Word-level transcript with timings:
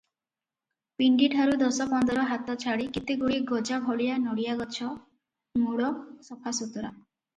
ପିଣ୍ତିଠାରୁ 1.01 1.57
ଦଶ 1.63 1.85
ପନ୍ଦର 1.91 2.23
ହାତ 2.31 2.55
ଛାଡ଼ି 2.63 2.87
କେତେଗୁଡ଼ିଏ 2.95 3.43
ଗଜାଭଳିଆ 3.51 4.17
ନଡ଼ିଆ 4.25 4.57
ଗଛ, 4.63 4.91
ମୂଳ 5.67 5.93
ସଫାସୁତୁରା। 6.31 6.93